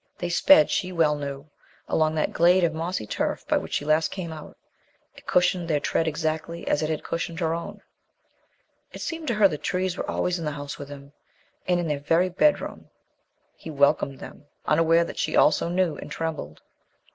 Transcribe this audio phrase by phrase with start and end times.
[0.17, 1.51] They sped, she well knew,
[1.87, 4.57] along that glade of mossy turf by which she last came out;
[5.15, 7.83] it cushioned their tread exactly as it had cushioned her own.
[8.91, 11.13] It seemed to her the trees were always in the house with him,
[11.67, 12.89] and in their very bedroom.
[13.55, 16.63] He welcomed them, unaware that she also knew, and trembled.